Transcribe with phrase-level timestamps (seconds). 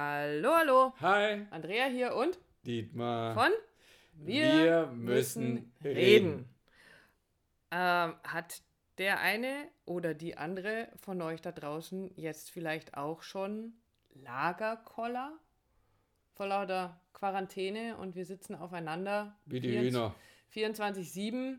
[0.00, 0.92] Hallo, hallo.
[1.00, 1.44] Hi.
[1.50, 3.34] Andrea hier und Dietmar.
[3.34, 3.50] von
[4.14, 6.48] Wir müssen reden.
[7.72, 8.62] Ähm, hat
[8.98, 13.72] der eine oder die andere von euch da draußen jetzt vielleicht auch schon
[14.14, 15.36] Lagerkoller
[16.32, 21.58] vor lauter Quarantäne und wir sitzen aufeinander Wie die 24 Hühner.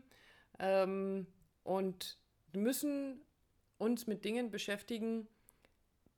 [0.60, 1.26] ähm,
[1.62, 2.16] und
[2.54, 3.20] müssen
[3.76, 5.28] uns mit Dingen beschäftigen,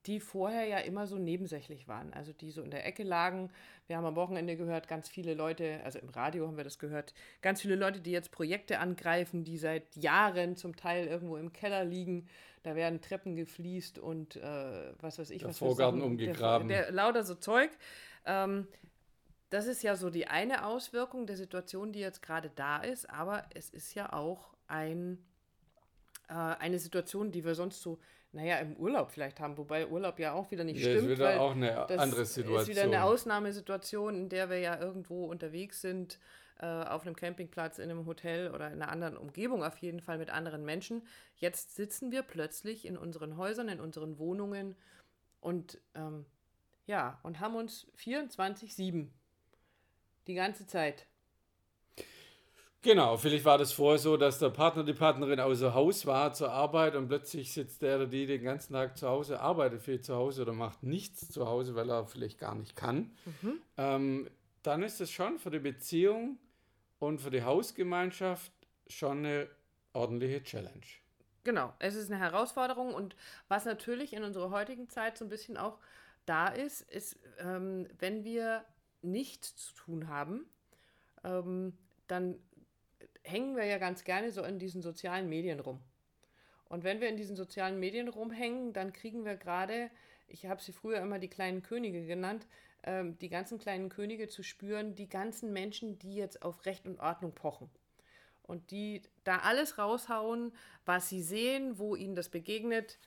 [0.05, 3.49] die vorher ja immer so nebensächlich waren, also die so in der Ecke lagen.
[3.87, 7.13] Wir haben am Wochenende gehört, ganz viele Leute, also im Radio haben wir das gehört,
[7.41, 11.85] ganz viele Leute, die jetzt Projekte angreifen, die seit Jahren zum Teil irgendwo im Keller
[11.85, 12.27] liegen.
[12.63, 16.67] Da werden Treppen gefliest und äh, was weiß ich, Der was Vorgarten Sachen- umgegraben.
[16.67, 17.69] Der, der, lauter so Zeug.
[18.25, 18.67] Ähm,
[19.49, 23.45] das ist ja so die eine Auswirkung der Situation, die jetzt gerade da ist, aber
[23.53, 25.23] es ist ja auch ein,
[26.29, 27.99] äh, eine Situation, die wir sonst so,
[28.33, 31.11] naja, im Urlaub vielleicht haben, wobei Urlaub ja auch wieder nicht Ja, ist stimmt.
[31.11, 32.95] wieder weil auch eine das andere ist wieder eine Situation.
[32.95, 36.19] Ausnahmesituation, in der wir ja irgendwo unterwegs sind,
[36.59, 40.17] äh, auf einem Campingplatz, in einem Hotel oder in einer anderen Umgebung, auf jeden Fall
[40.17, 41.05] mit anderen Menschen.
[41.35, 44.75] Jetzt sitzen wir plötzlich in unseren Häusern, in unseren Wohnungen
[45.39, 46.25] und ähm,
[46.87, 49.09] ja, und haben uns 24-7
[50.27, 51.05] die ganze Zeit.
[52.83, 56.51] Genau, vielleicht war das vorher so, dass der Partner, die Partnerin außer Haus war zur
[56.51, 60.15] Arbeit und plötzlich sitzt der oder die den ganzen Tag zu Hause, arbeitet viel zu
[60.15, 63.11] Hause oder macht nichts zu Hause, weil er vielleicht gar nicht kann.
[63.77, 64.29] Ähm,
[64.63, 66.37] dann ist es schon für die Beziehung
[66.99, 68.51] und für die Hausgemeinschaft
[68.87, 69.47] schon eine
[69.93, 70.85] ordentliche Challenge.
[71.45, 73.15] Genau, es ist eine Herausforderung und
[73.47, 75.79] was natürlich in unserer heutigen Zeit so ein bisschen auch
[76.25, 78.65] da ist, ist, ähm, wenn wir
[79.01, 80.45] nichts zu tun haben,
[81.23, 82.35] ähm, dann
[83.23, 85.79] hängen wir ja ganz gerne so in diesen sozialen Medien rum.
[86.65, 89.89] Und wenn wir in diesen sozialen Medien rumhängen, dann kriegen wir gerade,
[90.27, 92.47] ich habe sie früher immer die kleinen Könige genannt,
[92.83, 96.99] ähm, die ganzen kleinen Könige zu spüren, die ganzen Menschen, die jetzt auf Recht und
[96.99, 97.69] Ordnung pochen
[98.43, 100.51] und die da alles raushauen,
[100.85, 102.99] was sie sehen, wo ihnen das begegnet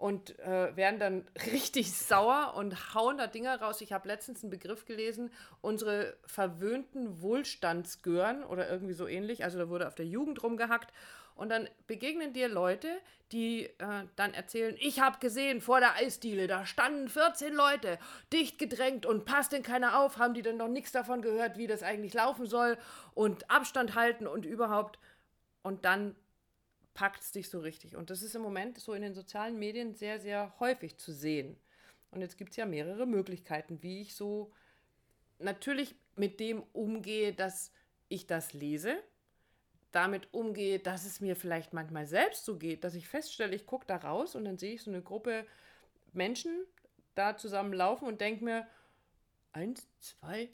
[0.00, 3.82] und äh, werden dann richtig sauer und hauen da Dinger raus.
[3.82, 5.30] Ich habe letztens einen Begriff gelesen,
[5.60, 9.44] unsere verwöhnten Wohlstandsgören oder irgendwie so ähnlich.
[9.44, 10.90] Also da wurde auf der Jugend rumgehackt.
[11.34, 12.88] Und dann begegnen dir Leute,
[13.30, 17.98] die äh, dann erzählen, ich habe gesehen vor der Eisdiele, da standen 14 Leute,
[18.32, 21.66] dicht gedrängt und passt denn keiner auf, haben die denn noch nichts davon gehört, wie
[21.66, 22.78] das eigentlich laufen soll
[23.12, 24.98] und Abstand halten und überhaupt.
[25.62, 26.16] Und dann
[27.00, 27.96] packt es dich so richtig.
[27.96, 31.56] Und das ist im Moment so in den sozialen Medien sehr, sehr häufig zu sehen.
[32.10, 34.52] Und jetzt gibt es ja mehrere Möglichkeiten, wie ich so
[35.38, 37.72] natürlich mit dem umgehe, dass
[38.10, 39.02] ich das lese,
[39.92, 43.86] damit umgehe, dass es mir vielleicht manchmal selbst so geht, dass ich feststelle, ich gucke
[43.86, 45.46] da raus und dann sehe ich so eine Gruppe
[46.12, 46.66] Menschen
[47.14, 48.66] da zusammen laufen und denke mir,
[49.52, 50.50] eins, zwei,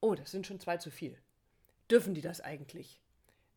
[0.00, 1.16] oh, das sind schon zwei zu viel.
[1.88, 3.00] Dürfen die das eigentlich?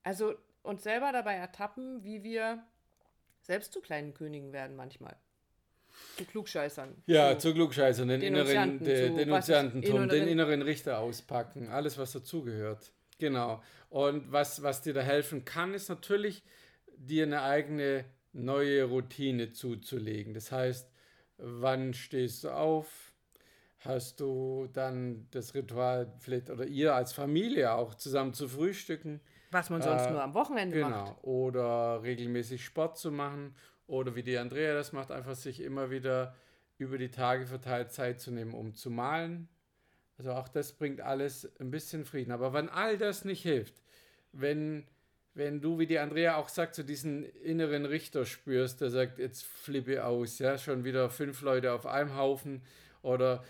[0.03, 2.63] Also uns selber dabei ertappen, wie wir
[3.41, 5.15] selbst zu kleinen Königen werden manchmal.
[6.17, 6.93] Zu Klugscheißern.
[7.05, 7.37] Ja, So.
[7.49, 12.11] zu Klugscheißern, den inneren de, zu Denunziantentum, ist den inneren- inneren Richter auspacken, alles, was
[12.11, 12.91] dazugehört.
[13.17, 13.63] Genau.
[13.89, 16.43] Und was, was dir da helfen kann, ist natürlich,
[16.97, 20.33] dir eine eigene neue Routine zuzulegen.
[20.33, 20.91] Das heißt,
[21.37, 23.13] wann stehst du auf?
[23.85, 29.21] Hast du dann das Ritual, vielleicht, oder ihr als Familie auch zusammen zu frühstücken?
[29.51, 30.89] Was man sonst Äh, nur am Wochenende Genau.
[30.89, 31.23] macht.
[31.23, 33.55] Oder regelmäßig Sport zu machen.
[33.87, 36.35] Oder wie die Andrea das macht, einfach sich immer wieder
[36.77, 39.47] über die Tage verteilt Zeit zu nehmen, um zu malen.
[40.17, 42.31] Also auch das bringt alles ein bisschen Frieden.
[42.31, 43.75] Aber wenn all das nicht hilft,
[44.31, 44.87] wenn,
[45.35, 49.45] wenn du, wie die Andrea auch sagt, so diesen inneren Richter spürst, der sagt, jetzt
[49.45, 52.63] flippe aus, ja, schon wieder fünf Leute auf einem Haufen
[53.03, 53.45] oder äh,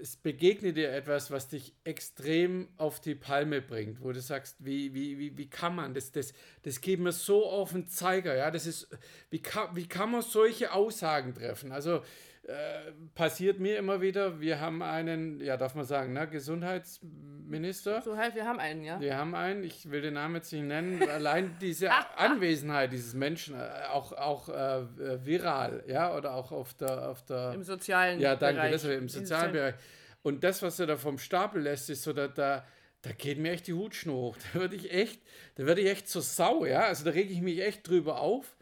[0.00, 4.94] es begegnet dir etwas, was dich extrem auf die Palme bringt, wo du sagst, wie,
[4.94, 8.50] wie, wie, wie kann man, das, das, das geht mir so auf den Zeiger, ja,
[8.50, 8.88] das ist,
[9.30, 11.72] wie kann, wie kann man solche Aussagen treffen?
[11.72, 12.02] Also
[12.46, 18.02] äh, passiert mir immer wieder, wir haben einen, ja, darf man sagen, ne, Gesundheitsminister.
[18.02, 19.00] So halt, wir haben einen, ja.
[19.00, 23.56] Wir haben einen, ich will den Namen jetzt nicht nennen, allein diese Anwesenheit dieses Menschen,
[23.56, 28.36] äh, auch, auch äh, viral, ja, oder auch auf der, auf der Im sozialen ja,
[28.36, 28.72] danke, Bereich.
[28.72, 29.74] das im sozialen Bereich.
[30.22, 32.64] Und das, was er da vom Stapel lässt, ist so, da, da,
[33.02, 34.36] da geht mir echt die Hutschnur hoch.
[34.52, 35.20] Da würde ich echt,
[35.56, 36.82] da werde ich echt zur Sau, ja.
[36.82, 38.56] Also da rege ich mich echt drüber auf.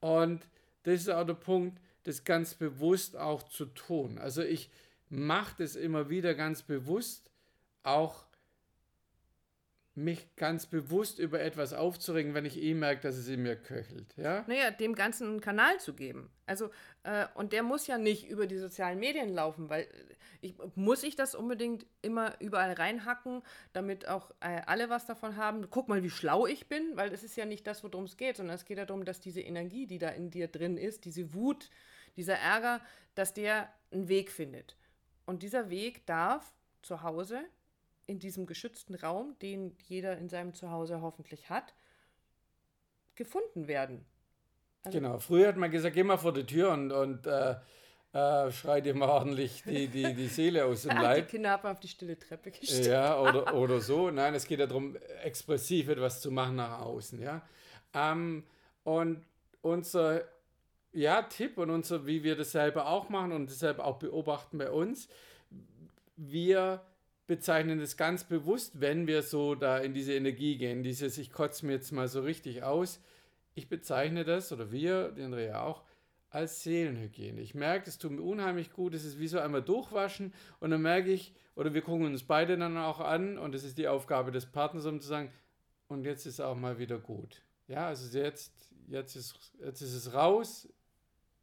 [0.00, 0.42] Und
[0.82, 4.18] das ist auch der Punkt, das ganz bewusst auch zu tun.
[4.18, 4.70] Also ich
[5.08, 7.30] mache das immer wieder ganz bewusst,
[7.82, 8.24] auch
[9.96, 14.12] mich ganz bewusst über etwas aufzuregen, wenn ich eh merke, dass es in mir köchelt.
[14.16, 14.44] Ja?
[14.48, 16.30] Naja, dem Ganzen einen Kanal zu geben.
[16.46, 16.70] Also,
[17.04, 19.86] äh, und der muss ja nicht über die sozialen Medien laufen, weil
[20.40, 23.42] ich, muss ich das unbedingt immer überall reinhacken,
[23.72, 25.70] damit auch äh, alle was davon haben.
[25.70, 28.36] Guck mal, wie schlau ich bin, weil es ist ja nicht das, worum es geht,
[28.36, 31.70] sondern es geht darum, dass diese Energie, die da in dir drin ist, diese Wut,
[32.16, 32.80] dieser Ärger,
[33.14, 34.76] dass der einen Weg findet.
[35.26, 36.52] Und dieser Weg darf
[36.82, 37.40] zu Hause
[38.06, 41.74] in diesem geschützten Raum, den jeder in seinem Zuhause hoffentlich hat,
[43.14, 44.04] gefunden werden.
[44.82, 47.56] Also genau, früher hat man gesagt, geh mal vor die Tür und, und äh,
[48.12, 51.26] äh, schrei dir mal ordentlich die, die, die Seele aus dem Leib.
[51.26, 52.86] Die Kinder haben auf die stille Treppe gestellt.
[52.86, 54.10] Ja, oder, oder so.
[54.10, 57.20] Nein, es geht ja darum, expressiv etwas zu machen nach außen.
[57.20, 57.42] Ja?
[57.94, 58.44] Ähm,
[58.84, 59.24] und
[59.62, 60.22] unser
[60.94, 64.70] ja, Tipp und unser, wie wir das selber auch machen und deshalb auch beobachten bei
[64.70, 65.08] uns,
[66.16, 66.82] wir
[67.26, 71.66] bezeichnen das ganz bewusst, wenn wir so da in diese Energie gehen, dieses, ich kotze
[71.66, 73.00] mir jetzt mal so richtig aus.
[73.54, 75.84] Ich bezeichne das, oder wir, die Andrea auch,
[76.30, 77.40] als Seelenhygiene.
[77.40, 80.82] Ich merke, es tut mir unheimlich gut, es ist wie so einmal durchwaschen und dann
[80.82, 84.32] merke ich, oder wir gucken uns beide dann auch an und es ist die Aufgabe
[84.32, 85.32] des Partners, um zu sagen,
[85.86, 87.42] und jetzt ist auch mal wieder gut.
[87.68, 88.52] Ja, also jetzt,
[88.88, 90.68] jetzt, ist, jetzt ist es raus,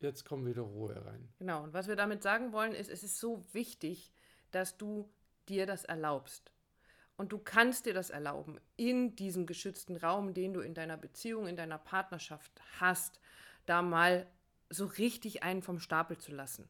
[0.02, 1.30] jetzt kommt wieder Ruhe rein.
[1.40, 4.12] Genau, und was wir damit sagen wollen, ist, es ist so wichtig,
[4.52, 5.10] dass du
[5.48, 6.52] dir das erlaubst.
[7.18, 11.48] Und du kannst dir das erlauben, in diesem geschützten Raum, den du in deiner Beziehung,
[11.48, 13.20] in deiner Partnerschaft hast,
[13.66, 14.26] da mal
[14.70, 16.68] so richtig einen vom Stapel zu lassen.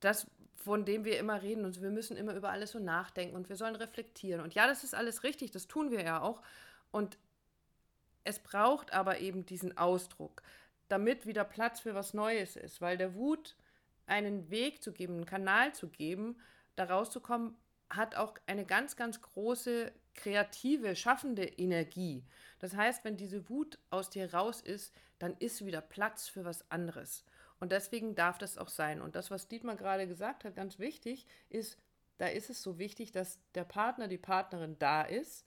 [0.00, 3.48] Das, von dem wir immer reden und wir müssen immer über alles so nachdenken und
[3.48, 4.42] wir sollen reflektieren.
[4.42, 6.42] Und ja, das ist alles richtig, das tun wir ja auch.
[6.92, 7.18] Und
[8.22, 10.42] es braucht aber eben diesen Ausdruck,
[10.88, 13.56] damit wieder Platz für was Neues ist, weil der Wut
[14.06, 16.36] einen Weg zu geben, einen Kanal zu geben,
[16.76, 17.56] da rauszukommen,
[17.90, 22.24] hat auch eine ganz, ganz große kreative, schaffende Energie.
[22.58, 26.70] Das heißt, wenn diese Wut aus dir raus ist, dann ist wieder Platz für was
[26.70, 27.24] anderes.
[27.60, 29.00] Und deswegen darf das auch sein.
[29.00, 31.78] Und das, was Dietmar gerade gesagt hat, ganz wichtig, ist,
[32.18, 35.46] da ist es so wichtig, dass der Partner, die Partnerin da ist,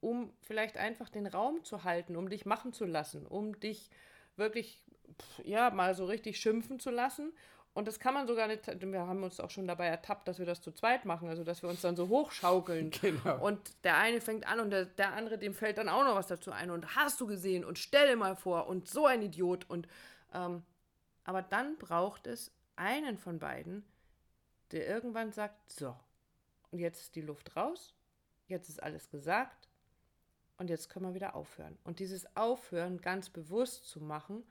[0.00, 3.90] um vielleicht einfach den Raum zu halten, um dich machen zu lassen, um dich
[4.38, 4.82] wirklich,
[5.44, 7.32] ja, mal so richtig schimpfen zu lassen
[7.78, 10.46] und das kann man sogar nicht, wir haben uns auch schon dabei ertappt, dass wir
[10.46, 12.90] das zu zweit machen, also dass wir uns dann so hochschaukeln.
[13.00, 13.38] Genau.
[13.38, 16.26] Und der eine fängt an und der, der andere, dem fällt dann auch noch was
[16.26, 16.72] dazu ein.
[16.72, 19.70] Und hast du gesehen und stell dir mal vor und so ein Idiot.
[19.70, 19.86] Und
[20.34, 20.64] ähm,
[21.22, 23.84] aber dann braucht es einen von beiden,
[24.72, 25.94] der irgendwann sagt: So,
[26.72, 27.94] und jetzt ist die Luft raus,
[28.48, 29.68] jetzt ist alles gesagt
[30.58, 31.78] und jetzt können wir wieder aufhören.
[31.84, 34.44] Und dieses Aufhören ganz bewusst zu machen,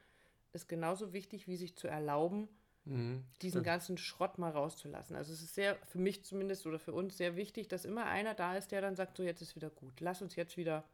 [0.54, 2.50] ist genauso wichtig, wie sich zu erlauben,
[2.88, 5.15] Mhm, diesen ganzen Schrott mal rauszulassen.
[5.15, 8.33] Also es ist sehr, für mich zumindest oder für uns sehr wichtig, dass immer einer
[8.33, 10.00] da ist, der dann sagt, so jetzt ist wieder gut.
[10.00, 10.86] Lass uns jetzt wieder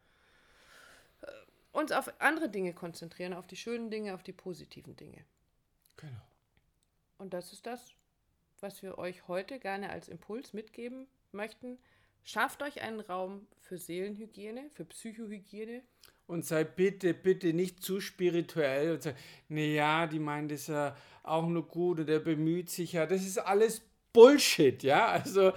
[1.22, 1.26] äh,
[1.72, 5.24] uns auf andere Dinge konzentrieren, auf die schönen Dinge, auf die positiven Dinge.
[5.96, 6.22] Genau.
[7.18, 7.92] Und das ist das,
[8.60, 11.78] was wir euch heute gerne als Impuls mitgeben möchten.
[12.24, 15.82] Schafft euch einen Raum für Seelenhygiene, für Psychohygiene,
[16.26, 19.16] und sei bitte, bitte nicht zu spirituell und sag,
[19.48, 23.06] naja, die meint es ja auch nur gut und der bemüht sich ja.
[23.06, 23.82] Das ist alles
[24.12, 25.06] Bullshit, ja.
[25.06, 25.52] Also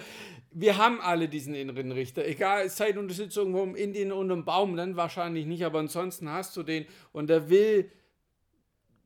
[0.51, 2.25] wir haben alle diesen inneren Richter.
[2.25, 5.79] Egal, es sei denn, du sitzt irgendwo Indien unter einem Baum, dann wahrscheinlich nicht, aber
[5.79, 7.89] ansonsten hast du den und der will,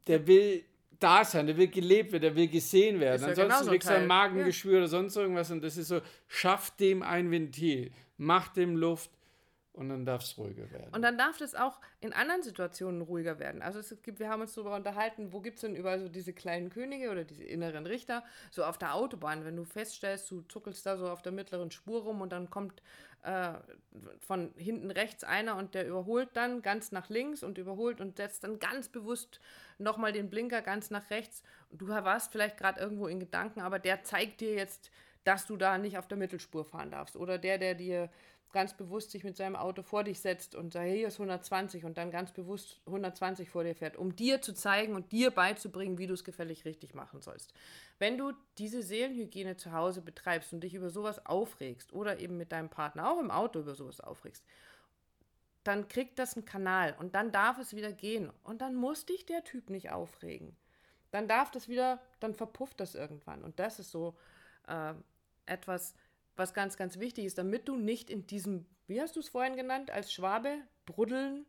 [0.07, 0.63] der will
[1.01, 3.29] da sein, der will gelebt werden, der will gesehen werden.
[3.29, 4.77] Ist ansonsten kriegst du ein Magengeschwür ja.
[4.79, 9.09] oder sonst irgendwas und das ist so, schaff dem ein Ventil, mach dem Luft,
[9.73, 10.93] und dann darf es ruhiger werden.
[10.93, 13.61] Und dann darf es auch in anderen Situationen ruhiger werden.
[13.61, 16.33] Also es gibt, wir haben uns darüber unterhalten, wo gibt es denn überall so diese
[16.33, 18.23] kleinen Könige oder diese inneren Richter?
[18.49, 22.03] So auf der Autobahn, wenn du feststellst, du zuckelst da so auf der mittleren Spur
[22.03, 22.81] rum und dann kommt
[23.23, 23.53] äh,
[24.19, 28.43] von hinten rechts einer und der überholt dann ganz nach links und überholt und setzt
[28.43, 29.39] dann ganz bewusst
[29.77, 31.43] nochmal den Blinker ganz nach rechts.
[31.71, 34.91] Du warst vielleicht gerade irgendwo in Gedanken, aber der zeigt dir jetzt,
[35.23, 37.15] dass du da nicht auf der Mittelspur fahren darfst.
[37.15, 38.09] Oder der, der dir
[38.51, 41.97] ganz bewusst sich mit seinem Auto vor dich setzt und sagt, hier ist 120 und
[41.97, 46.07] dann ganz bewusst 120 vor dir fährt, um dir zu zeigen und dir beizubringen, wie
[46.07, 47.53] du es gefällig richtig machen sollst.
[47.99, 52.51] Wenn du diese Seelenhygiene zu Hause betreibst und dich über sowas aufregst oder eben mit
[52.51, 54.43] deinem Partner auch im Auto über sowas aufregst,
[55.63, 59.25] dann kriegt das einen Kanal und dann darf es wieder gehen und dann muss dich
[59.25, 60.55] der Typ nicht aufregen.
[61.11, 64.15] Dann darf das wieder, dann verpufft das irgendwann und das ist so
[64.67, 64.93] äh,
[65.51, 65.93] etwas,
[66.35, 69.55] was ganz, ganz wichtig ist, damit du nicht in diesem, wie hast du es vorhin
[69.55, 71.45] genannt, als Schwabe, Bruddeln?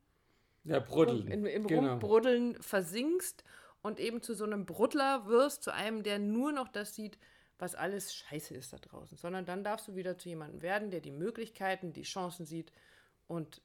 [0.64, 1.26] Ja, Bruddeln.
[1.28, 1.92] In, Im genau.
[1.92, 3.44] Rumbruddeln versinkst
[3.82, 7.18] und eben zu so einem Bruddler wirst, zu einem, der nur noch das sieht,
[7.58, 9.16] was alles scheiße ist da draußen.
[9.18, 12.72] Sondern dann darfst du wieder zu jemandem werden, der die Möglichkeiten, die Chancen sieht,
[13.28, 13.62] und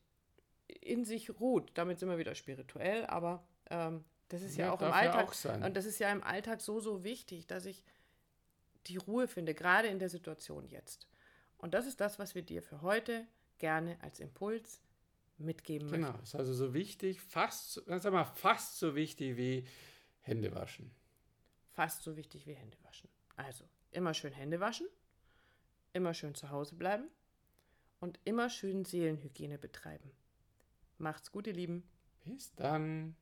[0.67, 1.71] in sich ruht.
[1.73, 5.11] Damit sind wir wieder spirituell, aber ähm, das ist ja, Ja, auch im darf ja
[5.11, 5.45] Alltag.
[5.61, 5.65] auch.
[5.65, 7.83] Und das ist ja im Alltag so, so wichtig, dass ich
[8.87, 11.07] die Ruhe finde, gerade in der Situation jetzt.
[11.57, 13.25] Und das ist das, was wir dir für heute
[13.57, 14.81] gerne als Impuls
[15.37, 16.23] mitgeben Genau, möchten.
[16.23, 19.67] ist also so wichtig, fast, so- sag mal, fast so wichtig wie
[20.21, 20.91] Hände waschen.
[21.73, 23.09] Fast so wichtig wie Hände waschen.
[23.35, 24.87] Also immer schön Hände waschen,
[25.93, 27.07] immer schön zu Hause bleiben
[27.99, 30.11] und immer schön Seelenhygiene betreiben.
[30.97, 31.87] Macht's gut, ihr Lieben.
[32.25, 33.15] Bis dann.